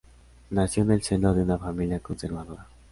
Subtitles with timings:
[0.49, 2.65] Nació en el seno de una familia conservadora.